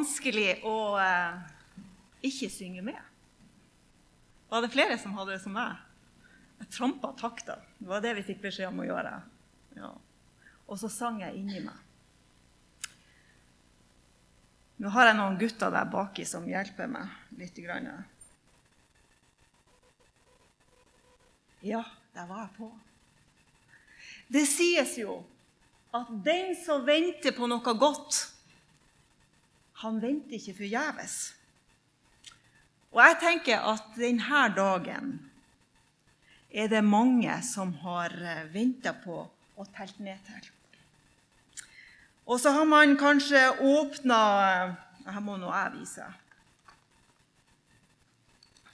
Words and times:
vanskelig 0.00 0.62
å 0.64 0.96
eh, 0.96 1.40
ikke 2.24 2.48
synge 2.52 2.82
med. 2.84 3.00
Var 4.50 4.64
det 4.64 4.72
flere 4.72 4.96
som 4.98 5.12
hadde 5.18 5.34
det 5.34 5.42
som 5.42 5.52
meg? 5.54 5.76
Jeg 6.60 6.72
trampa 6.72 7.12
takta. 7.18 7.58
Det 7.78 7.88
var 7.88 8.00
det 8.04 8.14
vi 8.18 8.24
fikk 8.30 8.40
beskjed 8.46 8.70
om 8.70 8.80
å 8.80 8.88
gjøre. 8.88 9.12
Ja. 9.76 9.92
Og 10.70 10.80
så 10.80 10.88
sang 10.92 11.20
jeg 11.20 11.36
inni 11.36 11.60
meg. 11.64 11.76
Nå 14.80 14.88
har 14.94 15.10
jeg 15.10 15.18
noen 15.18 15.36
gutter 15.40 15.72
der 15.72 15.88
baki 15.92 16.24
som 16.24 16.48
hjelper 16.48 16.88
meg 16.88 17.36
litt. 17.36 17.58
Ja, 21.60 21.84
der 22.16 22.28
var 22.30 22.46
jeg 22.46 22.54
på. 22.56 22.70
Det 24.32 24.46
sies 24.48 24.96
jo 24.96 25.20
at 25.92 26.08
den 26.24 26.54
som 26.56 26.86
venter 26.88 27.36
på 27.36 27.50
noe 27.50 27.74
godt, 27.76 28.30
han 29.80 30.00
venter 30.02 30.36
ikke 30.36 30.58
forgjeves. 30.58 31.16
Og 32.90 33.02
jeg 33.04 33.18
tenker 33.22 33.66
at 33.70 33.92
denne 33.96 34.46
dagen 34.56 35.12
er 36.50 36.68
det 36.68 36.82
mange 36.84 37.32
som 37.46 37.72
har 37.84 38.12
eh, 38.12 38.48
venta 38.52 38.92
på 39.04 39.22
og 39.60 39.68
telt 39.76 40.00
ned 40.02 40.18
til. 40.26 40.48
Og 42.26 42.40
så 42.40 42.52
har 42.54 42.66
man 42.66 42.96
kanskje 42.98 43.40
åpna 43.60 44.20
eh, 44.50 44.78
Her 45.10 45.22
må 45.24 45.36
nå 45.40 45.48
jeg 45.48 45.72
vise. 45.78 46.04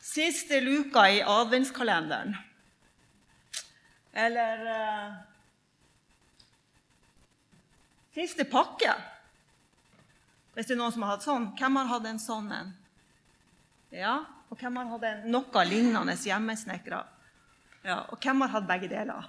Siste 0.02 0.59
luka 0.61 1.05
i 1.09 1.20
adventskalenderen. 1.23 2.34
Eller 4.16 4.64
uh, 4.66 5.14
Siste 8.16 8.45
pakke. 8.50 8.95
Hvis 10.56 10.70
det 10.70 10.73
er 10.73 10.80
noen 10.80 10.95
som 10.95 11.02
har 11.05 11.19
hatt 11.19 11.24
sånn. 11.27 11.51
Hvem 11.59 11.74
har 11.77 11.88
hatt 11.91 12.06
en 12.09 12.19
sånn 12.23 12.48
en? 12.56 12.73
Ja, 13.92 14.17
Og 14.48 14.56
hvem 14.61 14.77
har 14.78 14.86
hatt 14.89 15.25
noe 15.27 15.62
lignende 15.67 16.14
hjemmesnekra? 16.22 17.00
Ja, 17.84 17.97
og 18.08 18.22
hvem 18.22 18.41
har 18.44 18.53
hatt 18.55 18.69
begge 18.69 18.89
deler? 18.89 19.27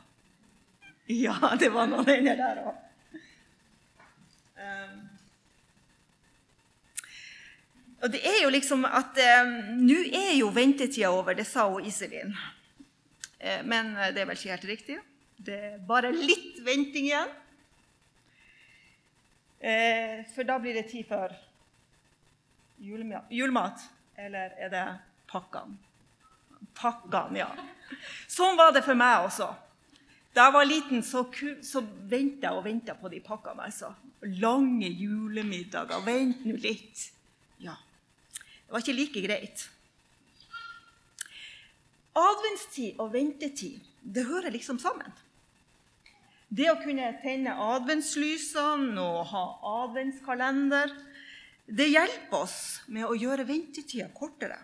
Ja, 1.09 1.35
det 1.59 1.71
var 1.73 1.89
noen 1.89 2.07
inni 2.13 2.35
der 2.37 2.61
òg. 2.61 2.83
Um, 4.57 5.01
og 8.01 8.13
det 8.13 8.21
er 8.25 8.39
jo 8.41 8.49
liksom 8.53 8.87
at 8.89 9.19
um, 9.21 9.51
Nå 9.85 9.99
er 10.17 10.31
jo 10.39 10.47
ventetida 10.53 11.11
over, 11.13 11.35
det 11.37 11.45
sa 11.49 11.67
hun 11.69 11.85
Iselin. 11.85 12.33
Uh, 13.41 13.61
men 13.65 13.93
det 14.13 14.23
er 14.23 14.29
vel 14.29 14.37
ikke 14.37 14.55
helt 14.55 14.69
riktig. 14.71 14.99
Det 15.37 15.59
er 15.73 15.77
bare 15.89 16.13
litt 16.15 16.61
venting 16.65 17.11
igjen. 17.11 17.35
Uh, 19.57 20.23
for 20.35 20.45
da 20.45 20.59
blir 20.61 20.77
det 20.77 20.87
tid 20.91 21.07
for 21.09 21.33
julemat. 22.77 23.85
Eller 24.17 24.53
er 24.57 24.69
det 24.73 24.85
pakkene? 25.29 25.77
Pakkene, 26.77 27.41
ja. 27.41 27.49
Sånn 28.29 28.57
var 28.57 28.73
det 28.73 28.83
for 28.85 28.97
meg 28.97 29.25
også. 29.25 29.49
Da 30.35 30.47
jeg 30.47 30.53
var 30.53 30.67
liten, 30.69 31.01
så, 31.05 31.23
så 31.65 31.81
venta 31.81 32.51
jeg 32.51 32.59
og 32.59 32.65
venta 32.65 32.93
på 32.97 33.09
de 33.09 33.21
pakkene. 33.25 33.65
altså. 33.65 33.93
Lange 34.41 34.89
julemiddager. 34.89 36.03
Vent 36.05 36.45
nå 36.45 36.57
litt. 36.61 37.07
Ja. 37.63 37.73
Det 38.37 38.73
var 38.75 38.83
ikke 38.83 38.97
like 38.97 39.23
greit. 39.25 39.65
Adventstid 42.17 42.97
og 43.01 43.11
ventetid, 43.13 43.81
det 44.01 44.25
hører 44.25 44.53
liksom 44.53 44.79
sammen. 44.81 45.13
Det 46.47 46.69
å 46.71 46.79
kunne 46.79 47.09
tenne 47.19 47.53
adventslysene 47.75 49.03
og 49.03 49.25
ha 49.33 49.43
adventskalender, 49.83 50.93
det 51.67 51.89
hjelper 51.91 52.45
oss 52.45 52.59
med 52.87 53.03
å 53.03 53.17
gjøre 53.17 53.47
ventetida 53.47 54.07
kortere. 54.15 54.59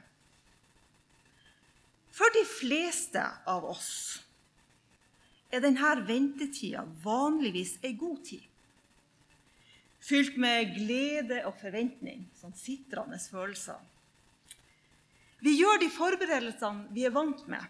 For 2.13 2.31
de 2.31 2.43
fleste 2.47 3.23
av 3.49 3.65
oss 3.67 3.91
er 5.51 5.63
denne 5.65 5.95
ventetida 6.07 6.85
vanligvis 7.03 7.75
ei 7.83 7.91
god 7.99 8.21
tid. 8.29 8.45
Fylt 10.03 10.37
med 10.39 10.73
glede 10.75 11.41
og 11.47 11.57
forventning, 11.59 12.25
sånn 12.39 12.55
sitrende 12.59 13.19
følelser. 13.19 13.79
Vi 15.43 15.57
gjør 15.57 15.81
de 15.81 15.91
forberedelsene 15.91 16.87
vi 16.95 17.03
er 17.07 17.13
vant 17.15 17.43
med. 17.51 17.63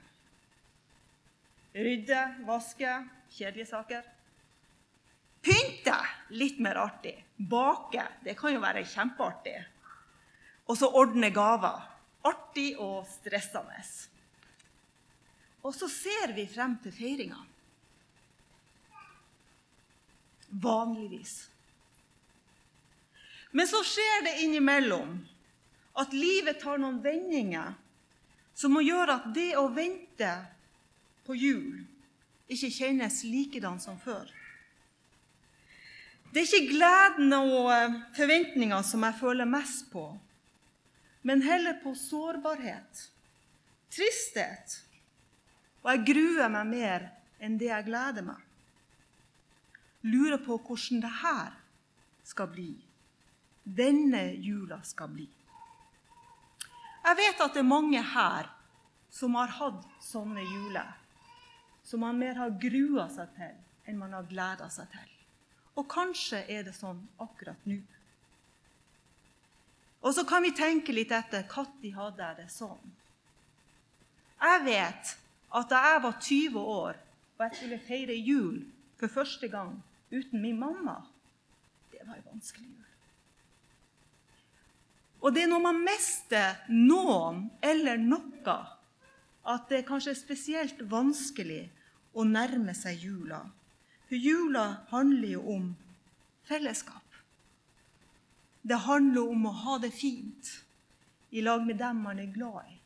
Rydde, 1.74 2.22
vaske, 2.46 2.94
kjedelige 3.34 3.70
saker. 3.70 4.04
Pynte 5.44 5.98
litt 6.40 6.60
mer 6.64 6.80
artig. 6.86 7.16
Bake 7.36 8.06
det 8.24 8.38
kan 8.40 8.54
jo 8.54 8.62
være 8.64 8.86
kjempeartig. 8.88 9.58
Og 10.72 10.80
så 10.80 10.88
ordne 10.96 11.34
gaver. 11.36 11.82
Artig 12.24 12.70
og 12.80 13.04
stressende. 13.10 13.82
Og 15.64 15.76
så 15.76 15.90
ser 15.92 16.32
vi 16.36 16.46
frem 16.48 16.78
til 16.84 16.96
feiringa. 16.96 17.42
Vanligvis. 20.64 21.36
Men 23.52 23.68
så 23.68 23.84
skjer 23.86 24.24
det 24.28 24.38
innimellom 24.46 25.18
at 26.02 26.14
livet 26.16 26.62
tar 26.62 26.80
noen 26.82 27.02
vendinger 27.04 27.76
som 28.58 28.74
må 28.74 28.82
gjøre 28.86 29.20
at 29.20 29.28
det 29.36 29.52
å 29.60 29.68
vente 29.74 30.32
på 31.26 31.36
jul 31.38 31.84
ikke 32.56 32.72
kjennes 32.74 33.22
likedan 33.28 33.80
som 33.82 34.00
før. 34.00 34.30
Det 36.34 36.42
er 36.42 36.48
ikke 36.50 36.74
gleden 36.74 37.36
og 37.38 37.70
forventningene 38.18 38.82
som 38.88 39.04
jeg 39.06 39.20
føler 39.20 39.50
mest 39.50 39.92
på, 39.94 40.08
men 41.24 41.44
heller 41.46 41.78
på 41.84 41.94
sårbarhet, 41.96 43.04
tristhet 43.94 44.82
og 45.84 45.92
jeg 45.92 46.06
gruer 46.08 46.52
meg 46.52 46.70
mer 46.72 47.06
enn 47.44 47.60
det 47.60 47.68
jeg 47.68 47.88
gleder 47.90 48.24
meg. 48.26 48.40
Lurer 50.08 50.40
på 50.44 50.58
hvordan 50.58 51.04
det 51.04 51.12
her 51.20 51.54
skal 52.28 52.50
bli. 52.52 52.72
Denne 53.64 54.30
jula 54.44 54.80
skal 54.88 55.12
bli. 55.12 55.28
Jeg 57.04 57.20
vet 57.20 57.42
at 57.44 57.56
det 57.56 57.60
er 57.60 57.68
mange 57.68 58.00
her 58.00 58.48
som 59.12 59.36
har 59.36 59.52
hatt 59.60 59.84
sånne 60.04 60.44
juler. 60.44 60.92
Som 61.84 62.04
man 62.06 62.20
mer 62.20 62.38
har 62.40 62.56
grua 62.60 63.10
seg 63.12 63.34
til 63.38 63.56
enn 63.90 64.00
man 64.00 64.16
har 64.16 64.28
gleda 64.30 64.70
seg 64.72 64.88
til. 64.94 65.10
Og 65.76 65.88
kanskje 65.90 66.44
er 66.48 66.64
det 66.68 66.76
sånn 66.78 67.02
akkurat 67.22 67.68
nå. 67.68 67.80
Og 70.04 70.12
så 70.16 70.26
kan 70.28 70.44
vi 70.44 70.52
tenke 70.56 70.96
litt 70.96 71.12
etter 71.16 71.46
når 71.50 71.94
hadde 71.96 72.24
jeg 72.24 72.40
det 72.42 72.50
sånn. 72.52 72.94
Jeg 74.44 74.64
vet 74.66 75.14
at 75.56 75.70
da 75.72 75.82
jeg 75.88 76.04
var 76.04 76.20
20 76.20 76.60
år 76.60 77.00
og 77.34 77.44
jeg 77.46 77.58
skulle 77.58 77.84
feire 77.88 78.16
jul 78.18 78.64
for 79.00 79.12
første 79.12 79.48
gang 79.52 79.78
uten 80.12 80.42
min 80.42 80.60
mamma, 80.60 81.00
det 81.92 82.04
var 82.06 82.20
en 82.20 82.28
vanskelig 82.34 82.68
jul. 82.68 82.90
Og 85.24 85.32
det 85.32 85.46
er 85.46 85.52
når 85.54 85.64
man 85.64 85.80
mister 85.86 86.60
noen 86.68 87.46
eller 87.64 88.00
noe, 88.02 88.58
at 89.44 89.70
det 89.70 89.86
kanskje 89.88 90.14
er 90.14 90.20
spesielt 90.20 90.84
vanskelig 90.92 91.68
å 92.16 92.24
nærme 92.28 92.76
seg 92.78 93.02
jula. 93.04 93.42
For 94.08 94.16
jula 94.16 94.66
handler 94.92 95.36
jo 95.36 95.42
om 95.56 95.72
fellesskap. 96.48 97.02
Det 98.64 98.80
handler 98.86 99.34
om 99.34 99.50
å 99.50 99.58
ha 99.66 99.80
det 99.84 99.92
fint 99.92 100.54
i 101.36 101.42
lag 101.44 101.66
med 101.66 101.82
dem 101.82 102.00
man 102.06 102.22
er 102.22 102.32
glad 102.32 102.64
i. 102.70 102.78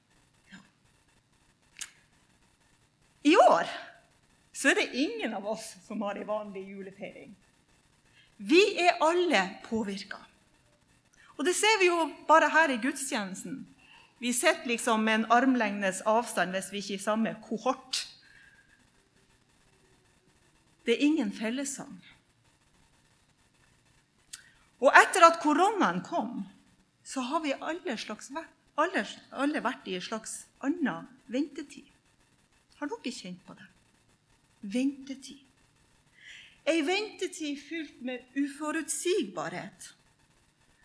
I 3.28 3.36
år 3.36 3.68
så 4.56 4.72
er 4.72 4.80
det 4.80 4.96
ingen 4.98 5.34
av 5.38 5.46
oss 5.46 5.76
som 5.86 6.02
har 6.02 6.18
ei 6.18 6.26
vanlig 6.26 6.64
julefeiring. 6.70 7.34
Vi 8.38 8.62
er 8.80 9.02
alle 9.04 9.42
påvirka. 9.66 10.20
Og 11.38 11.46
det 11.46 11.54
ser 11.58 11.78
vi 11.82 11.90
jo 11.90 12.08
bare 12.30 12.50
her 12.50 12.74
i 12.74 12.80
gudstjenesten. 12.82 13.60
Vi 14.20 14.34
sitter 14.34 14.68
liksom 14.68 15.04
med 15.06 15.16
en 15.16 15.32
armlengdes 15.32 16.02
avstand 16.10 16.56
hvis 16.56 16.72
vi 16.72 16.82
ikke 16.82 16.96
er 16.96 17.02
i 17.02 17.04
samme 17.04 17.34
kohort. 17.46 18.04
Det 20.86 20.96
er 20.96 21.06
ingen 21.06 21.34
fellessang. 21.36 21.98
Og 24.80 24.94
etter 24.94 25.26
at 25.26 25.42
koronaen 25.42 26.04
kom, 26.06 26.46
så 27.04 27.22
har 27.22 27.42
vi 27.44 27.54
alle, 27.54 27.98
slags, 27.98 28.30
alle, 28.78 29.06
alle 29.32 29.64
vært 29.64 29.88
i 29.90 29.98
en 29.98 30.06
slags 30.06 30.38
annen 30.66 31.10
ventetid. 31.34 31.86
Har 32.78 32.90
dere 32.92 33.14
kjent 33.14 33.42
på 33.46 33.56
det? 33.58 33.68
Ventetid. 34.62 35.44
Ei 36.68 36.82
ventetid 36.84 37.60
fylt 37.64 38.02
med 38.04 38.26
uforutsigbarhet. 38.36 39.94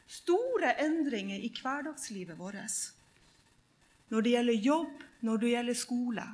Store 0.06 0.74
endringer 0.84 1.42
i 1.42 1.50
hverdagslivet 1.56 2.38
vårt. 2.38 2.92
Når 4.12 4.24
det 4.24 4.34
gjelder 4.34 4.66
jobb, 4.66 5.04
når 5.24 5.40
det 5.40 5.52
gjelder 5.54 5.78
skole. 5.78 6.24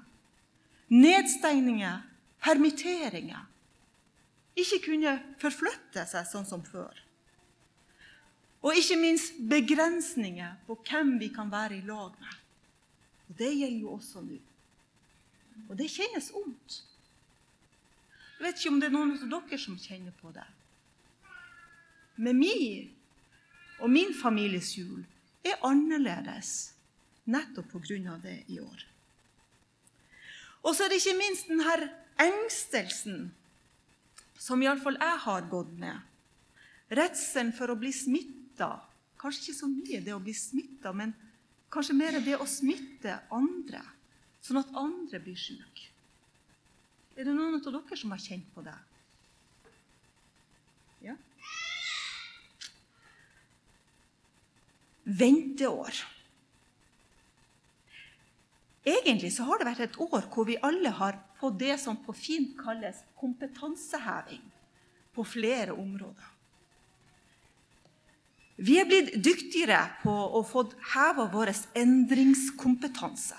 Nedstengninger, 0.88 2.00
permitteringer. 2.42 3.44
Ikke 4.58 4.80
kunne 4.88 5.12
forflytte 5.38 6.02
seg 6.08 6.26
sånn 6.26 6.48
som 6.48 6.64
før. 6.66 6.96
Og 8.66 8.74
ikke 8.74 8.98
minst 8.98 9.38
begrensninger 9.50 10.56
på 10.66 10.74
hvem 10.88 11.14
vi 11.20 11.30
kan 11.30 11.52
være 11.52 11.78
i 11.78 11.86
lag 11.86 12.16
med. 12.18 12.36
Og 13.28 13.38
Det 13.38 13.52
gjelder 13.54 13.80
jo 13.80 13.92
også 13.94 14.24
nå. 14.24 14.38
Og 15.68 15.76
det 15.78 15.90
kjennes 15.90 16.30
vondt. 16.32 16.78
Jeg 18.38 18.46
vet 18.46 18.58
ikke 18.58 18.72
om 18.72 18.80
det 18.80 18.88
er 18.88 18.94
noen 18.94 19.14
av 19.18 19.30
dere 19.34 19.58
som 19.58 19.78
kjenner 19.78 20.14
på 20.18 20.30
det. 20.34 20.46
Men 22.18 22.38
min 22.38 22.90
og 23.78 23.90
min 23.90 24.14
families 24.14 24.72
jul 24.78 25.04
er 25.46 25.58
annerledes 25.66 26.72
nettopp 27.28 27.70
pga. 27.72 28.16
det 28.22 28.44
i 28.48 28.60
år. 28.60 28.86
Og 30.64 30.74
så 30.74 30.84
er 30.84 30.88
det 30.90 31.00
ikke 31.00 31.18
minst 31.18 31.48
denne 31.48 31.90
engstelsen 32.18 33.28
som 34.38 34.62
iallfall 34.62 34.98
jeg 34.98 35.18
har 35.24 35.46
gått 35.50 35.70
med. 35.78 36.00
Redselen 36.88 37.52
for 37.52 37.70
å 37.70 37.78
bli 37.78 37.92
smitta. 37.92 38.78
Kanskje 39.18 39.48
ikke 39.48 39.58
så 39.58 39.68
mye 39.70 40.02
det 40.04 40.14
å 40.14 40.22
bli 40.22 40.34
smitta, 40.34 40.92
men 40.92 41.14
kanskje 41.72 41.96
mer 41.98 42.20
det 42.24 42.38
å 42.38 42.46
smitte 42.48 43.18
andre, 43.34 43.82
sånn 44.40 44.60
at 44.62 44.74
andre 44.78 45.20
blir 45.22 45.38
syke. 45.38 45.88
Er 47.18 47.26
det 47.26 47.34
noen 47.34 47.58
av 47.58 47.64
dere 47.66 47.98
som 47.98 48.14
har 48.14 48.22
kjent 48.22 48.46
på 48.54 48.62
det? 48.62 48.76
Ja? 51.02 51.16
Venteår. 55.02 56.04
Egentlig 58.88 59.34
så 59.34 59.44
har 59.48 59.60
det 59.60 59.68
vært 59.68 59.84
et 59.84 59.98
år 60.00 60.28
hvor 60.32 60.46
vi 60.48 60.56
alle 60.64 60.92
har 60.94 61.18
fått 61.40 61.58
det 61.60 61.76
som 61.82 61.98
på 62.04 62.14
fint 62.16 62.54
kalles 62.60 63.02
kompetanseheving 63.20 64.44
på 65.14 65.24
flere 65.26 65.74
områder. 65.76 66.34
Vi 68.58 68.78
er 68.80 68.88
blitt 68.90 69.12
dyktigere 69.22 69.84
på 70.02 70.10
å 70.10 70.42
få 70.46 70.64
heva 70.94 71.28
vår 71.30 71.52
endringskompetanse. 71.78 73.38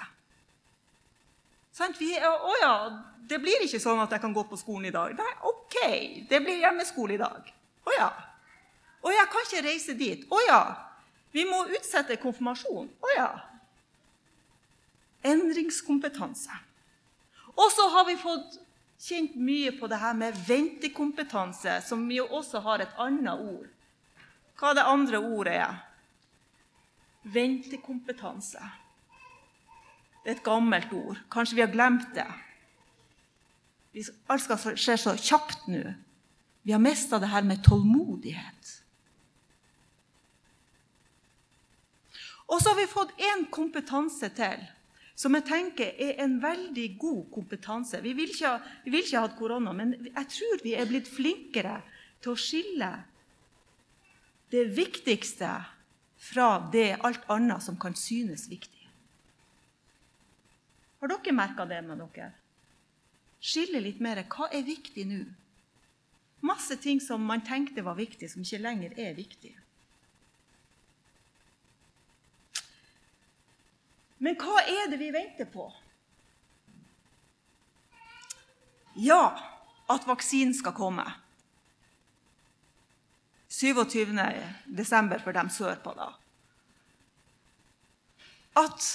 Vi 1.99 2.13
er, 2.15 2.27
'Å 2.27 2.53
ja, 2.61 2.73
det 3.27 3.39
blir 3.39 3.63
ikke 3.63 3.79
sånn 3.79 3.99
at 4.03 4.11
jeg 4.11 4.21
kan 4.21 4.33
gå 4.33 4.43
på 4.43 4.57
skolen 4.59 4.85
i 4.85 4.91
dag.' 4.91 5.15
Nei, 5.15 5.33
OK, 5.43 5.77
det 6.29 6.39
blir 6.43 6.59
hjemmeskole 6.59 7.13
i 7.13 7.17
dag. 7.17 7.51
Å 7.87 7.91
ja. 7.97 8.09
Å, 9.01 9.11
jeg 9.11 9.27
kan 9.31 9.45
ikke 9.45 9.67
reise 9.67 9.93
dit. 9.93 10.25
Å 10.29 10.39
ja. 10.47 10.61
Vi 11.31 11.45
må 11.45 11.65
utsette 11.67 12.17
konfirmasjon. 12.19 12.89
Å 12.99 13.15
ja. 13.15 13.29
Endringskompetanse. 15.23 16.51
Og 17.55 17.71
så 17.75 17.89
har 17.91 18.05
vi 18.07 18.15
fått 18.19 18.59
kjent 18.99 19.35
mye 19.35 19.71
på 19.79 19.87
det 19.91 19.99
her 19.99 20.15
med 20.15 20.37
ventekompetanse, 20.47 21.79
som 21.87 22.05
vi 22.07 22.19
også 22.21 22.61
har 22.63 22.83
et 22.83 22.99
annet 22.99 23.39
ord. 23.39 23.67
Hva 24.59 24.73
det 24.75 24.87
andre 24.87 25.19
ordet 25.19 25.55
er? 25.59 25.79
Ventekompetanse. 27.23 28.63
Det 30.23 30.33
er 30.33 30.37
et 30.37 30.43
gammelt 30.43 30.91
ord. 30.93 31.19
Kanskje 31.31 31.59
vi 31.59 31.63
har 31.63 31.73
glemt 31.73 32.11
det. 32.15 32.27
Alt 34.29 34.43
skal 34.43 34.77
skje 34.77 34.97
så 34.99 35.15
kjapt 35.17 35.67
nå. 35.71 35.83
Vi 36.67 36.75
har 36.75 36.83
mista 36.83 37.19
det 37.19 37.31
her 37.31 37.43
med 37.47 37.63
tålmodighet. 37.65 38.75
Og 42.49 42.59
så 42.61 42.71
har 42.71 42.79
vi 42.79 42.89
fått 42.89 43.15
én 43.21 43.45
kompetanse 43.53 44.29
til 44.35 44.67
som 45.19 45.35
jeg 45.35 45.45
tenker 45.49 45.97
er 45.99 46.21
en 46.23 46.37
veldig 46.39 46.87
god 46.99 47.25
kompetanse. 47.33 47.99
Vi 48.03 48.13
vil 48.15 48.31
ikke, 48.31 48.53
vi 48.85 48.93
vil 48.93 49.03
ikke 49.03 49.17
ha 49.17 49.25
hatt 49.27 49.39
korona, 49.39 49.73
men 49.75 49.91
jeg 50.07 50.29
tror 50.35 50.63
vi 50.63 50.75
er 50.79 50.87
blitt 50.87 51.09
flinkere 51.11 51.81
til 52.23 52.31
å 52.31 52.39
skille 52.39 52.91
det 54.53 54.63
viktigste 54.77 55.51
fra 56.19 56.47
det 56.71 56.93
alt 57.05 57.27
annet 57.31 57.63
som 57.63 57.75
kan 57.79 57.95
synes 57.99 58.47
viktig. 58.51 58.87
Har 60.99 61.11
dere 61.11 61.35
merka 61.35 61.67
det 61.67 61.81
med 61.83 61.99
dere? 61.99 62.31
Skille 63.39 63.79
litt 63.83 63.99
mer. 64.03 64.23
Hva 64.27 64.49
er 64.51 64.65
viktig 64.67 65.05
nå? 65.07 65.21
Masse 66.47 66.75
ting 66.79 66.99
som 67.03 67.23
man 67.27 67.43
tenkte 67.43 67.83
var 67.83 67.99
viktig, 67.99 68.27
som 68.31 68.43
ikke 68.43 68.63
lenger 68.63 68.95
er 68.99 69.15
viktig. 69.15 69.51
Men 74.29 74.37
hva 74.37 74.59
er 74.61 74.91
det 74.91 74.97
vi 75.01 75.07
venter 75.09 75.47
på? 75.49 75.63
Ja, 79.01 79.23
at 79.89 80.05
vaksinen 80.05 80.53
skal 80.53 80.75
komme. 80.77 81.01
27. 83.49 84.13
desember 84.77 85.17
for 85.25 85.33
dem 85.33 85.49
sørpå, 85.49 85.95
da. 85.97 86.11
At 88.61 88.85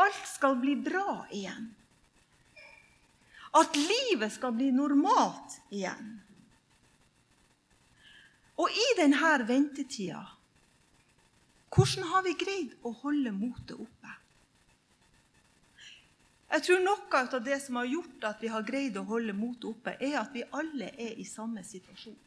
alt 0.00 0.24
skal 0.32 0.56
bli 0.64 0.78
bra 0.88 1.26
igjen. 1.28 1.68
At 3.60 3.76
livet 3.76 4.32
skal 4.32 4.56
bli 4.56 4.72
normalt 4.72 5.60
igjen. 5.68 6.14
Og 8.56 8.72
i 8.72 8.92
denne 9.04 9.36
ventetida 9.44 10.24
hvordan 11.72 12.08
har 12.10 12.24
vi 12.26 12.34
greid 12.36 12.74
å 12.84 12.92
holde 13.02 13.32
motet 13.32 13.78
oppe? 13.80 14.16
Jeg 16.52 16.66
tror 16.66 16.82
Noe 16.84 17.20
av 17.22 17.44
det 17.44 17.56
som 17.64 17.78
har 17.80 17.88
gjort 17.88 18.24
at 18.28 18.42
vi 18.44 18.50
har 18.52 18.66
greid 18.66 18.98
å 19.00 19.06
holde 19.08 19.32
motet 19.32 19.70
oppe, 19.70 19.94
er 19.96 20.18
at 20.20 20.34
vi 20.34 20.44
alle 20.52 20.90
er 21.00 21.16
i 21.16 21.24
samme 21.24 21.64
situasjon. 21.64 22.18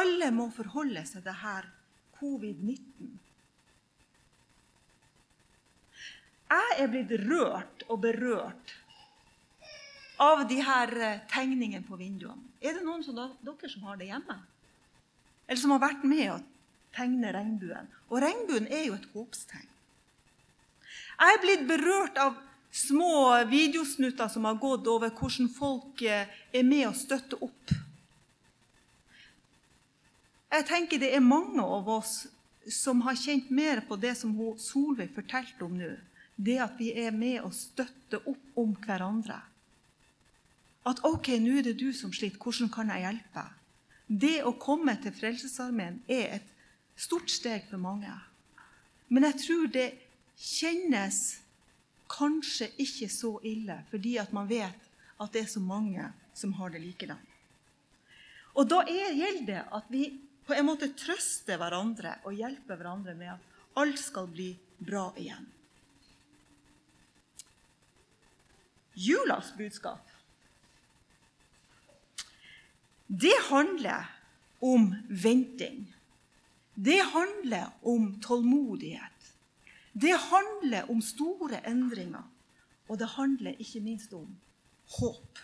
Alle 0.00 0.30
må 0.32 0.46
forholde 0.54 1.02
seg 1.04 1.26
til 1.26 1.36
her 1.42 1.66
covid-19. 2.16 3.10
Jeg 6.50 6.78
er 6.82 6.88
blitt 6.90 7.12
rørt 7.26 7.84
og 7.88 8.00
berørt 8.02 8.72
av 10.20 10.46
de 10.48 10.58
her 10.64 10.94
eh, 11.00 11.20
tegningene 11.30 11.84
på 11.86 11.98
vinduene. 12.00 12.48
Er 12.60 12.76
det 12.76 12.86
noen 12.86 13.04
av 13.18 13.36
dere 13.44 13.70
som 13.72 13.84
har 13.88 14.00
det 14.00 14.08
hjemme? 14.10 14.36
Eller 15.46 15.60
som 15.60 15.74
har 15.74 15.82
vært 15.82 16.08
med 16.08 16.26
og 16.32 16.48
tegner 16.96 17.36
regnbuen. 17.36 17.90
Og 18.10 18.22
regnbuen 18.22 18.68
er 18.70 18.86
jo 18.88 18.96
et 18.96 19.10
håpstegn. 19.14 19.68
Jeg 21.20 21.36
er 21.36 21.42
blitt 21.42 21.66
berørt 21.68 22.18
av 22.18 22.38
små 22.72 23.44
videosnutter 23.50 24.30
som 24.32 24.46
har 24.48 24.58
gått 24.62 24.88
over 24.88 25.12
hvordan 25.12 25.50
folk 25.52 26.02
eh, 26.06 26.28
er 26.52 26.66
med 26.66 26.86
og 26.88 26.96
støtter 26.96 27.42
opp. 27.44 27.74
Jeg 30.50 30.66
tenker 30.66 30.98
det 30.98 31.12
er 31.14 31.22
mange 31.22 31.62
av 31.62 31.88
oss 31.90 32.14
som 32.70 33.02
har 33.06 33.18
kjent 33.18 33.50
mer 33.54 33.82
på 33.86 33.98
det 34.00 34.16
som 34.18 34.34
Solveig 34.58 35.12
fortalte 35.14 35.66
om 35.66 35.76
nå. 35.78 35.92
Det 36.40 36.56
at 36.62 36.78
vi 36.78 36.90
er 36.96 37.12
med 37.12 37.42
og 37.44 37.52
støtter 37.54 38.24
opp 38.24 38.58
om 38.58 38.72
hverandre. 38.80 39.38
At 40.88 41.02
OK, 41.04 41.34
nå 41.42 41.58
er 41.60 41.68
det 41.68 41.76
du 41.80 41.90
som 41.92 42.12
sliter. 42.16 42.40
Hvordan 42.40 42.70
kan 42.72 42.88
jeg 42.94 43.04
hjelpe? 43.04 43.44
Det 44.08 44.38
å 44.48 44.56
komme 44.58 44.96
til 45.02 45.14
Frelsesarmeen 45.14 46.00
er 46.08 46.40
et 46.40 46.48
stort 47.00 47.30
steg 47.32 47.66
for 47.70 47.80
mange. 47.80 48.12
Men 49.08 49.26
jeg 49.30 49.40
tror 49.44 49.70
det 49.72 49.88
kjennes 50.40 51.20
kanskje 52.10 52.70
ikke 52.82 53.08
så 53.12 53.36
ille, 53.46 53.80
fordi 53.90 54.16
at 54.22 54.32
man 54.36 54.48
vet 54.50 54.88
at 55.20 55.32
det 55.32 55.44
er 55.44 55.52
så 55.52 55.62
mange 55.62 56.10
som 56.36 56.52
har 56.58 56.72
det 56.74 56.82
likedan. 56.82 57.20
Og 58.58 58.66
da 58.68 58.82
er, 58.82 59.14
gjelder 59.14 59.46
det 59.46 59.62
at 59.78 59.88
vi 59.92 60.08
på 60.46 60.56
en 60.56 60.66
måte 60.66 60.90
trøster 60.98 61.60
hverandre 61.60 62.16
og 62.26 62.34
hjelper 62.34 62.78
hverandre 62.78 63.14
med 63.14 63.34
at 63.36 63.78
alt 63.78 64.00
skal 64.02 64.26
bli 64.30 64.50
bra 64.82 65.10
igjen. 65.20 65.46
Julas 69.00 69.52
budskap 69.56 70.10
det 73.10 73.34
handler 73.48 74.06
om 74.58 74.94
venting. 75.08 75.94
Det 76.80 77.00
handler 77.12 77.72
om 77.82 78.14
tålmodighet. 78.24 79.32
Det 79.92 80.16
handler 80.16 80.90
om 80.90 81.02
store 81.04 81.60
endringer. 81.68 82.24
Og 82.88 82.98
det 82.98 83.08
handler 83.16 83.58
ikke 83.60 83.82
minst 83.84 84.12
om 84.16 84.28
håp. 84.96 85.38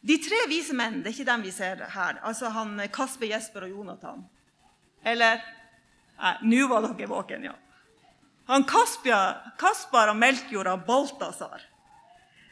De 0.00 0.16
tre 0.22 0.38
vise 0.48 0.74
menn, 0.74 1.02
det 1.02 1.10
er 1.10 1.16
ikke 1.16 1.28
dem 1.28 1.44
vi 1.44 1.52
ser 1.52 1.84
her. 1.92 2.20
Altså 2.24 2.48
han 2.54 2.78
Kasper, 2.94 3.28
Jesper 3.34 3.66
og 3.68 3.74
Jonathan. 3.76 4.24
Eller 5.04 5.42
Nei, 6.18 6.32
nå 6.50 6.64
var 6.66 6.82
dere 6.82 7.06
våken, 7.06 7.44
ja. 7.46 7.52
Han 8.48 8.64
Kaspia, 8.66 9.18
Kaspar 9.60 10.10
og 10.10 10.16
Melkjord 10.18 10.66
og 10.72 10.86
Balthazar 10.88 11.62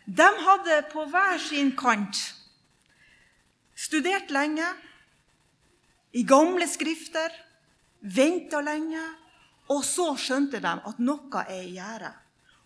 de 0.07 0.26
hadde 0.38 0.83
på 0.93 1.03
hver 1.11 1.41
sin 1.43 1.73
kant 1.75 2.19
studert 3.75 4.31
lenge, 4.31 4.67
i 6.17 6.23
gamle 6.25 6.67
skrifter, 6.69 7.33
venta 8.01 8.63
lenge, 8.65 9.03
og 9.73 9.83
så 9.85 10.13
skjønte 10.19 10.63
de 10.63 10.73
at 10.89 11.03
noe 11.03 11.43
er 11.45 11.67
i 11.67 11.75
gjære. 11.77 12.13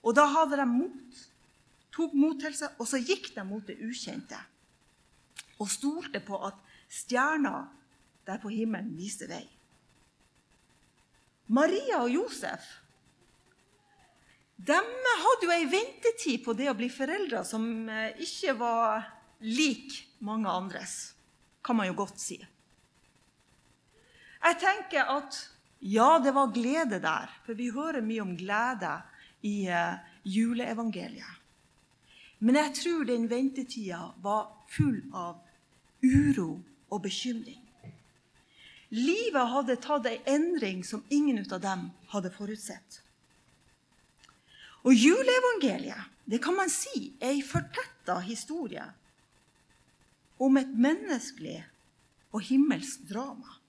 Og 0.07 0.15
da 0.17 0.27
hadde 0.31 0.61
de 0.61 0.67
mot, 0.69 1.23
tok 1.91 2.15
mot 2.17 2.39
til 2.41 2.55
seg, 2.57 2.77
og 2.79 2.89
så 2.89 3.01
gikk 3.03 3.33
de 3.35 3.45
mot 3.47 3.67
det 3.67 3.81
ukjente. 3.83 4.39
og 5.61 5.69
stolte 5.69 6.23
på 6.25 6.39
at 6.47 6.57
stjerna 6.89 7.69
der 8.25 8.39
på 8.41 8.49
himmelen 8.49 8.95
viste 8.97 9.27
vei. 9.29 9.45
Maria 11.53 11.99
og 12.01 12.09
Josef 12.15 12.65
de 14.57 14.77
hadde 14.77 15.45
jo 15.45 15.53
ei 15.53 15.67
ventetid 15.69 16.41
på 16.45 16.55
det 16.57 16.71
å 16.71 16.77
bli 16.77 16.89
foreldre 16.93 17.43
som 17.49 17.65
eh, 17.89 18.17
ikke 18.25 18.55
var 18.57 19.07
lik 19.41 19.95
mange 20.25 20.49
andres, 20.49 21.15
kan 21.65 21.77
man 21.77 21.89
jo 21.89 21.97
godt 22.03 22.21
si. 22.21 22.37
Jeg 24.41 24.57
tenker 24.61 25.11
at 25.13 25.37
ja, 25.81 26.19
det 26.21 26.33
var 26.37 26.53
glede 26.53 27.01
der, 27.01 27.29
for 27.45 27.57
vi 27.57 27.71
hører 27.73 28.05
mye 28.05 28.23
om 28.25 28.37
glede 28.37 28.95
i 29.43 29.69
uh, 29.69 29.97
juleevangeliet. 30.25 31.37
Men 32.41 32.57
jeg 32.57 32.75
tror 32.81 33.05
den 33.05 33.29
ventetida 33.29 34.01
var 34.25 34.49
full 34.73 35.03
av 35.13 35.41
uro 36.03 36.63
og 36.89 37.03
bekymring. 37.05 37.61
Livet 38.91 39.53
hadde 39.53 39.77
tatt 39.79 40.09
ei 40.09 40.17
endring 40.27 40.81
som 40.85 41.05
ingen 41.13 41.45
av 41.45 41.61
dem 41.63 41.91
hadde 42.11 42.33
forutsett. 42.35 43.03
Og 44.83 44.97
juleevangeliet 44.97 46.09
det 46.31 46.41
kan 46.43 46.57
man 46.57 46.71
si 46.73 47.13
er 47.21 47.35
ei 47.35 47.45
fortetta 47.45 48.21
historie 48.25 48.85
om 50.41 50.57
et 50.57 50.73
menneskelig 50.73 51.59
og 52.33 52.45
himmelsk 52.47 53.09
drama. 53.11 53.60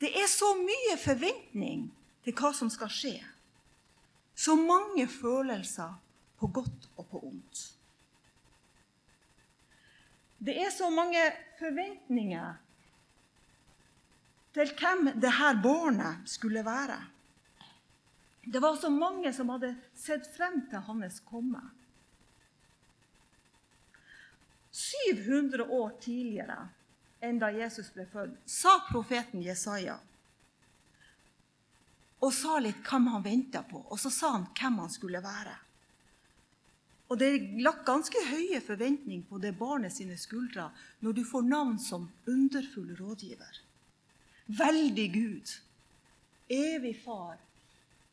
Det 0.00 0.10
er 0.12 0.28
så 0.28 0.52
mye 0.58 0.96
forventning 1.00 1.86
til 2.24 2.36
hva 2.36 2.52
som 2.56 2.70
skal 2.72 2.92
skje. 2.92 3.16
Så 4.36 4.56
mange 4.58 5.06
følelser 5.08 5.94
på 6.36 6.50
godt 6.52 6.88
og 6.96 7.08
på 7.08 7.22
ondt. 7.30 7.62
Det 10.36 10.58
er 10.60 10.70
så 10.70 10.90
mange 10.92 11.22
forventninger 11.58 12.58
til 14.56 14.72
hvem 14.76 15.08
dette 15.16 15.52
barnet 15.64 16.28
skulle 16.28 16.64
være. 16.64 16.98
Det 18.46 18.60
var 18.62 18.76
så 18.76 18.90
mange 18.92 19.32
som 19.34 19.48
hadde 19.50 19.72
sett 19.96 20.28
frem 20.36 20.60
til 20.70 20.84
hans 20.86 21.18
komme. 21.26 21.64
700 24.76 25.64
år 25.72 25.96
tidligere 26.00 26.68
enn 27.24 27.38
da 27.40 27.50
Jesus 27.54 27.88
ble 27.94 28.06
født, 28.10 28.36
sa 28.44 28.78
profeten 28.90 29.42
Jesaja 29.44 29.98
og 32.24 32.32
sa 32.32 32.56
litt 32.58 32.80
hvem 32.86 33.10
han 33.12 33.24
venta 33.24 33.60
på, 33.68 33.82
og 33.92 33.98
så 34.00 34.10
sa 34.10 34.32
han 34.34 34.46
hvem 34.56 34.78
han 34.80 34.92
skulle 34.92 35.20
være. 35.22 35.54
Og 37.06 37.18
Det 37.18 37.26
er 37.28 37.44
lagt 37.62 37.84
ganske 37.86 38.18
høye 38.30 38.58
forventninger 38.64 39.28
på 39.28 39.38
det 39.38 39.52
barnet 39.58 39.94
sine 39.94 40.16
skuldre 40.18 40.70
når 41.04 41.18
du 41.18 41.22
får 41.28 41.44
navn 41.46 41.76
som 41.78 42.08
underfull 42.26 42.96
rådgiver, 42.98 43.60
veldig 44.46 45.06
Gud, 45.14 45.52
evig 46.50 46.96
far 47.04 47.38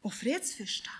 og 0.03 0.13
fredsfyrste. 0.13 1.00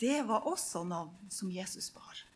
Det 0.00 0.20
var 0.28 0.44
også 0.50 0.84
navn 0.84 1.30
som 1.32 1.50
Jesus 1.52 1.88
bar. 1.94 2.29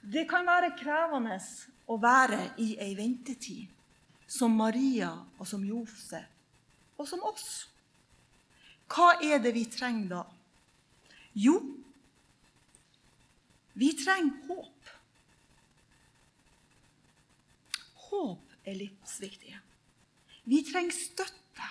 Det 0.00 0.24
kan 0.28 0.46
være 0.46 0.72
krevende 0.78 1.36
å 1.90 1.96
være 2.00 2.40
i 2.62 2.72
ei 2.80 2.94
ventetid, 2.96 3.68
som 4.30 4.54
Maria 4.56 5.10
og 5.38 5.46
som 5.48 5.64
Josef 5.66 7.00
og 7.00 7.08
som 7.08 7.22
oss. 7.26 7.66
Hva 8.90 9.14
er 9.22 9.40
det 9.42 9.52
vi 9.54 9.64
trenger 9.70 10.08
da? 10.10 10.22
Jo, 11.38 11.56
vi 13.78 13.90
trenger 13.96 14.48
håp. 14.48 14.90
Håp 18.10 18.66
er 18.66 18.78
livsviktig. 18.80 19.54
Vi 20.50 20.62
trenger 20.66 20.96
støtte, 20.96 21.68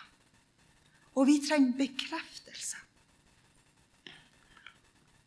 og 1.17 1.27
vi 1.27 1.39
trenger 1.43 1.75
bekreftelse. 1.81 2.79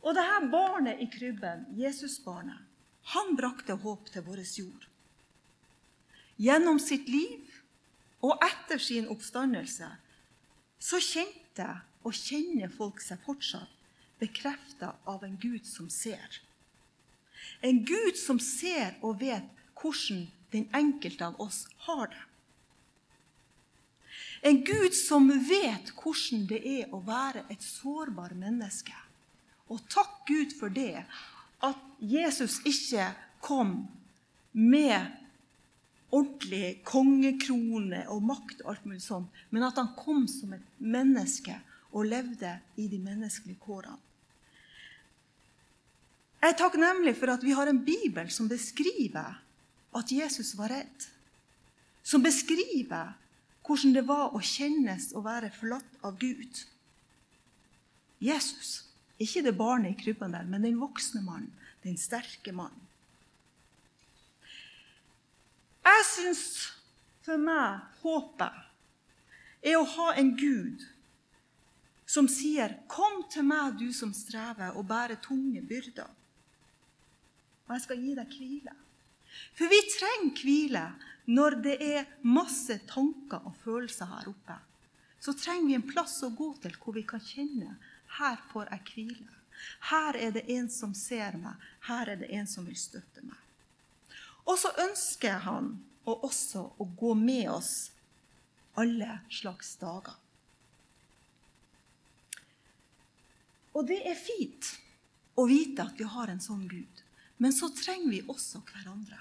Og 0.03 0.15
det 0.17 0.25
her 0.27 0.49
barnet 0.51 0.99
i 0.99 1.07
krybben, 1.07 1.67
Jesusbarnet, 1.79 2.62
han 3.11 3.35
brakte 3.35 3.75
håp 3.83 4.09
til 4.13 4.23
vår 4.25 4.41
jord. 4.57 4.87
Gjennom 6.39 6.79
sitt 6.79 7.09
liv 7.11 7.51
og 8.23 8.39
etter 8.43 8.79
sin 8.81 9.09
oppstandelse 9.11 9.89
så 10.83 10.99
kjente 11.03 11.67
og 12.03 12.15
kjenner 12.15 12.71
folk 12.71 13.01
seg 13.03 13.21
fortsatt 13.25 13.79
bekrefta 14.23 14.95
av 15.09 15.23
en 15.23 15.35
Gud 15.37 15.65
som 15.67 15.89
ser. 15.91 16.41
En 17.61 17.83
Gud 17.85 18.15
som 18.19 18.39
ser 18.39 18.95
og 19.01 19.19
vet 19.19 19.49
hvordan 19.79 20.27
den 20.53 20.69
enkelte 20.75 21.27
av 21.27 21.41
oss 21.41 21.65
har 21.87 22.07
det. 22.07 22.23
En 24.43 24.59
Gud 24.67 24.93
som 24.95 25.29
vet 25.47 25.91
hvordan 25.95 26.47
det 26.47 26.59
er 26.67 26.91
å 26.93 26.99
være 27.03 27.45
et 27.51 27.63
sårbar 27.63 28.35
menneske. 28.35 28.95
Og 29.71 29.79
takk 29.91 30.23
Gud 30.27 30.55
for 30.59 30.71
det, 30.73 31.05
at 31.63 31.79
Jesus 31.99 32.59
ikke 32.67 33.09
kom 33.43 33.75
med 34.51 35.11
ordentlig 36.13 36.83
kongekrone 36.85 38.03
og 38.13 38.23
makt, 38.23 38.61
og 38.61 38.75
alt 38.75 38.85
mulig 38.85 39.01
sånn, 39.03 39.25
men 39.49 39.65
at 39.65 39.79
han 39.81 39.93
kom 39.97 40.27
som 40.29 40.53
et 40.53 40.65
menneske 40.77 41.55
og 41.93 42.09
levde 42.09 42.51
i 42.77 42.87
de 42.89 42.99
menneskelige 43.01 43.61
kårene. 43.63 43.97
Jeg 46.43 46.51
er 46.51 46.59
takknemlig 46.59 47.13
for 47.15 47.31
at 47.31 47.43
vi 47.45 47.53
har 47.55 47.69
en 47.71 47.79
bibel 47.85 48.27
som 48.33 48.49
beskriver 48.51 49.37
at 49.95 50.11
Jesus 50.11 50.51
var 50.59 50.73
redd. 50.73 51.05
Som 52.03 52.23
beskriver 52.25 53.13
hvordan 53.63 53.93
det 53.95 54.03
var 54.03 54.35
å 54.35 54.41
kjennes 54.43 55.13
å 55.15 55.23
være 55.23 55.53
forlatt 55.55 56.01
av 56.03 56.17
Gud. 56.19 56.65
Jesus. 58.19 58.81
Ikke 59.23 59.43
det 59.45 59.55
barnet 59.57 59.93
i 59.93 59.99
krybben 59.99 60.35
der, 60.35 60.47
men 60.49 60.65
den 60.65 60.79
voksne 60.81 61.23
mannen. 61.23 61.51
Den 61.83 61.97
sterke 61.99 62.53
mannen. 62.55 62.89
Jeg 65.83 66.05
syns 66.07 66.43
for 67.23 67.39
meg 67.39 67.83
håpet 68.03 68.61
er 69.63 69.79
å 69.79 69.87
ha 69.95 70.13
en 70.19 70.31
Gud 70.39 70.83
som 72.13 72.27
sier, 72.27 72.77
'Kom 72.87 73.23
til 73.29 73.43
meg, 73.43 73.79
du 73.79 73.91
som 73.93 74.13
strever 74.13 74.75
og 74.77 74.87
bærer 74.87 75.19
tunge 75.21 75.61
byrder.' 75.61 76.11
Og 77.67 77.73
jeg 77.73 77.81
skal 77.81 77.97
gi 77.97 78.15
deg 78.15 78.27
hvile. 78.27 78.75
For 79.57 79.71
vi 79.71 79.79
trenger 79.95 80.41
hvile 80.43 80.83
når 81.25 81.55
det 81.63 81.77
er 81.81 82.05
masse 82.21 82.77
tanker 82.89 83.41
og 83.47 83.55
følelser 83.63 84.05
her 84.05 84.29
oppe. 84.29 84.57
Så 85.19 85.33
trenger 85.33 85.67
vi 85.67 85.73
en 85.79 85.87
plass 85.87 86.19
å 86.23 86.29
gå 86.35 86.49
til 86.61 86.75
hvor 86.77 86.93
vi 86.93 87.05
kan 87.07 87.23
kjenne 87.23 87.77
her 88.19 88.41
får 88.51 88.69
jeg 88.71 88.85
hvile. 88.93 89.39
Her 89.89 90.17
er 90.17 90.33
det 90.35 90.43
en 90.51 90.69
som 90.69 90.93
ser 90.97 91.37
meg. 91.39 91.57
Her 91.87 92.13
er 92.13 92.19
det 92.21 92.29
en 92.35 92.49
som 92.49 92.65
vil 92.67 92.77
støtte 92.77 93.23
meg. 93.25 93.39
Og 94.43 94.57
så 94.59 94.73
ønsker 94.83 95.43
han 95.45 95.77
også 96.03 96.65
å 96.81 96.87
gå 96.99 97.13
med 97.15 97.47
oss 97.53 97.73
alle 98.79 99.19
slags 99.31 99.75
dager. 99.79 100.17
Og 103.73 103.87
det 103.89 104.01
er 104.05 104.19
fint 104.19 104.73
å 105.39 105.47
vite 105.49 105.85
at 105.85 105.97
vi 105.97 106.05
har 106.09 106.29
en 106.29 106.43
sånn 106.43 106.65
Gud. 106.69 107.03
Men 107.41 107.55
så 107.55 107.71
trenger 107.73 108.11
vi 108.11 108.25
også 108.29 108.61
hverandre. 108.67 109.17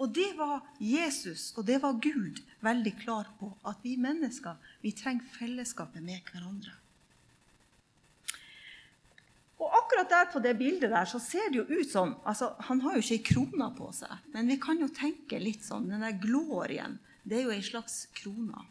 Og 0.00 0.12
det 0.16 0.30
var 0.36 0.64
Jesus 0.80 1.50
og 1.60 1.66
det 1.68 1.78
var 1.82 1.98
Gud 2.00 2.40
veldig 2.64 2.92
klar 3.02 3.28
på, 3.40 3.50
at 3.68 3.80
vi 3.84 3.96
mennesker 4.00 4.56
vi 4.80 4.92
trenger 4.96 5.28
fellesskapet 5.36 6.04
med 6.04 6.24
hverandre. 6.28 6.79
Og 9.60 9.76
akkurat 9.76 10.08
der 10.08 10.28
på 10.32 10.40
det 10.40 10.54
bildet 10.56 10.88
der 10.92 11.08
så 11.08 11.20
ser 11.20 11.50
det 11.52 11.60
jo 11.60 11.66
ut 11.68 11.90
som 11.90 12.14
altså 12.24 12.54
Han 12.70 12.80
har 12.80 12.96
jo 12.96 13.02
ikke 13.04 13.18
ei 13.18 13.24
krone 13.28 13.68
på 13.76 13.90
seg, 13.92 14.12
men 14.32 14.48
vi 14.48 14.56
kan 14.60 14.80
jo 14.80 14.88
tenke 14.88 15.40
litt 15.40 15.64
sånn 15.66 15.90
Den 15.90 16.04
der 16.04 16.16
glorien, 16.22 16.96
det 17.22 17.40
er 17.40 17.48
jo 17.48 17.54
ei 17.54 17.64
slags 17.64 18.06
krone. 18.16 18.64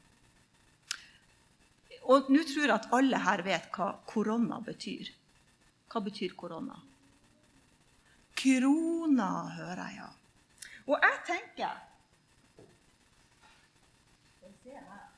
Og 2.09 2.31
nå 2.33 2.41
tror 2.49 2.63
jeg 2.65 2.73
at 2.73 2.89
alle 2.95 3.19
her 3.21 3.43
vet 3.45 3.67
hva 3.75 3.91
korona 4.09 4.57
betyr. 4.65 5.11
Hva 5.93 6.01
betyr 6.01 6.33
korona? 6.37 6.79
Krona, 8.39 9.29
hører 9.59 9.83
jeg, 9.83 9.99
ja. 9.99 10.09
Og 10.89 11.05
jeg 11.05 11.21
tenker 11.27 11.77
Skal 14.39 14.49
vi 14.49 14.57
se 14.63 14.73
her. 14.73 15.09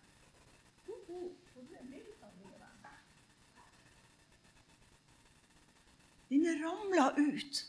Den 6.31 6.47
ramla 6.63 7.11
ut. 7.19 7.63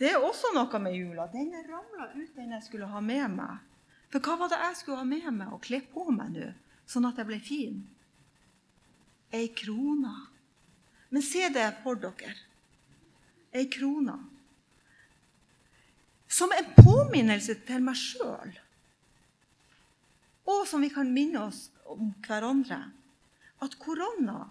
Det 0.00 0.10
er 0.10 0.22
også 0.24 0.50
noe 0.56 0.80
med 0.82 0.96
jula. 0.96 1.28
Den 1.32 1.52
ramla 1.68 2.10
ut, 2.16 2.30
den 2.34 2.54
jeg 2.56 2.66
skulle 2.66 2.88
ha 2.90 3.02
med 3.04 3.36
meg. 3.36 3.60
For 4.10 4.24
hva 4.24 4.38
var 4.40 4.52
det 4.52 4.62
jeg 4.62 4.80
skulle 4.80 5.02
ha 5.02 5.08
med 5.08 5.28
meg 5.36 5.52
og 5.52 5.60
kle 5.64 5.82
på 5.92 6.08
meg 6.14 6.32
nå, 6.34 6.48
sånn 6.88 7.06
at 7.08 7.20
jeg 7.20 7.28
ble 7.28 7.40
fin? 7.42 7.82
ei 9.34 9.48
krone. 9.48 10.14
Men 11.08 11.22
se 11.22 11.48
det 11.48 11.66
for 11.82 11.98
dere. 11.98 12.34
Ei 13.54 13.66
krone. 13.70 14.16
Som 16.28 16.52
en 16.54 16.70
påminnelse 16.76 17.54
til 17.66 17.82
meg 17.84 17.98
sjøl, 17.98 18.54
og 20.50 20.64
som 20.68 20.82
vi 20.82 20.90
kan 20.92 21.12
minne 21.14 21.44
oss 21.46 21.68
om 21.88 22.10
hverandre, 22.26 22.80
at 23.62 23.76
korona 23.80 24.48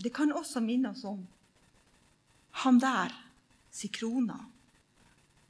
Det 0.00 0.12
kan 0.16 0.32
også 0.32 0.62
minne 0.64 0.94
oss 0.94 1.04
om 1.04 1.20
han 2.62 2.78
der 2.80 3.12
si 3.70 3.88
krone. 3.92 4.38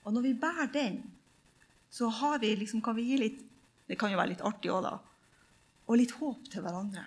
Og 0.05 0.13
når 0.15 0.27
vi 0.27 0.35
bærer 0.35 0.73
den, 0.73 0.99
så 1.91 2.11
vi 2.41 2.55
liksom, 2.57 2.83
kan 2.83 2.97
vi 2.97 3.03
gi 3.03 3.17
litt 3.19 3.47
Det 3.91 3.99
kan 3.99 4.13
jo 4.13 4.19
være 4.21 4.31
litt 4.31 4.43
artig 4.47 4.71
òg, 4.71 4.85
da. 4.85 4.93
Og 5.91 5.97
litt 5.99 6.13
håp 6.15 6.45
til 6.47 6.63
hverandre. 6.63 7.03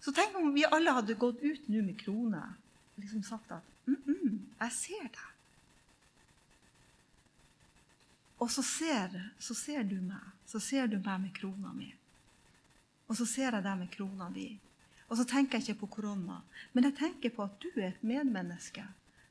Så 0.00 0.14
tenk 0.16 0.32
om 0.40 0.54
vi 0.54 0.64
alle 0.64 0.94
hadde 0.96 1.18
gått 1.20 1.42
ut 1.44 1.66
nå 1.68 1.82
med 1.84 1.98
krone 2.00 2.40
og 2.40 3.02
liksom 3.02 3.20
sagt 3.22 3.52
at 3.52 3.62
mm, 3.84 3.98
mm, 4.06 4.38
'Jeg 4.56 4.72
ser 4.72 5.04
deg'. 5.12 5.32
Og 8.40 8.50
så 8.50 8.62
ser, 8.62 9.12
så 9.38 9.54
ser, 9.54 9.82
du 9.82 10.00
meg. 10.00 10.24
Så 10.46 10.58
ser 10.60 10.86
du 10.86 10.96
meg 10.98 11.20
med 11.20 11.34
krona 11.36 11.72
mi. 11.72 11.92
Og 13.06 13.16
så 13.16 13.26
ser 13.26 13.54
jeg 13.54 13.62
deg 13.62 13.78
med 13.78 13.90
krona 13.92 14.30
di. 14.34 14.48
Og 15.12 15.18
så 15.20 15.26
tenker 15.28 15.60
jeg 15.60 15.74
ikke 15.74 15.82
på 15.82 15.98
korona, 15.98 16.38
men 16.72 16.86
jeg 16.88 16.96
tenker 16.96 17.32
på 17.36 17.44
at 17.44 17.56
du 17.60 17.68
er 17.76 17.90
et 17.90 18.04
medmenneske 18.06 18.86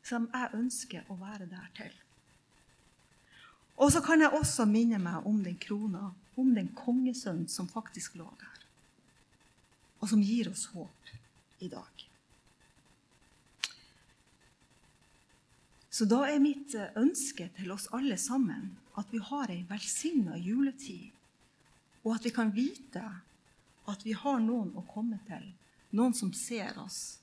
som 0.05 0.27
jeg 0.29 0.53
ønsker 0.53 1.07
å 1.09 1.15
være 1.17 1.47
der 1.50 1.71
til. 1.73 1.95
Og 3.81 3.89
så 3.89 4.03
kan 4.05 4.21
jeg 4.21 4.29
også 4.38 4.67
minne 4.69 5.00
meg 5.01 5.25
om 5.25 5.39
den 5.41 5.57
krona, 5.57 6.11
om 6.38 6.51
den 6.53 6.69
kongesønnen 6.77 7.47
som 7.50 7.69
faktisk 7.69 8.19
lå 8.19 8.27
der, 8.38 8.59
og 9.97 10.11
som 10.11 10.21
gir 10.21 10.51
oss 10.51 10.67
håp 10.75 11.09
i 11.65 11.69
dag. 11.71 12.05
Så 15.89 16.05
da 16.05 16.21
er 16.29 16.43
mitt 16.45 16.75
eh, 16.77 16.93
ønske 17.01 17.50
til 17.57 17.73
oss 17.73 17.89
alle 17.89 18.19
sammen 18.21 18.69
at 19.01 19.09
vi 19.09 19.17
har 19.17 19.50
ei 19.50 19.63
velsigna 19.65 20.38
juletid, 20.38 21.09
og 22.05 22.19
at 22.19 22.29
vi 22.29 22.35
kan 22.38 22.53
vite 22.53 23.03
at 23.89 24.05
vi 24.05 24.13
har 24.13 24.38
noen 24.45 24.75
å 24.77 24.85
komme 24.93 25.17
til, 25.25 25.50
noen 25.91 26.13
som 26.15 26.33
ser 26.33 26.77
oss, 26.79 27.19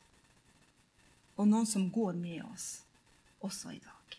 og 1.38 1.48
noen 1.48 1.66
som 1.66 1.86
går 1.90 2.18
med 2.18 2.42
oss 2.48 2.70
også 3.44 3.72
i 3.72 3.80
dag. 3.82 4.18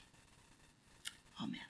Amen. 1.43 1.68